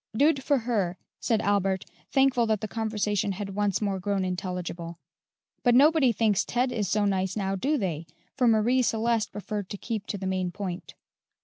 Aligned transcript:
"Dood 0.17 0.41
for 0.41 0.57
her," 0.57 0.97
said 1.19 1.43
Albert, 1.43 1.85
thankful 2.11 2.47
that 2.47 2.61
the 2.61 2.67
conversation 2.67 3.33
had 3.33 3.53
once 3.53 3.83
more 3.83 3.99
grown 3.99 4.25
intelligible. 4.25 4.97
"But 5.61 5.75
nobody 5.75 6.11
thinks 6.11 6.43
Ted 6.43 6.71
is 6.71 6.87
so 6.89 7.05
nice 7.05 7.35
now, 7.35 7.55
do 7.55 7.77
they?" 7.77 8.07
for 8.35 8.47
Marie 8.47 8.81
Celeste 8.81 9.31
preferred 9.31 9.69
to 9.69 9.77
keep 9.77 10.07
to 10.07 10.17
the 10.17 10.25
main 10.25 10.49
point. 10.49 10.95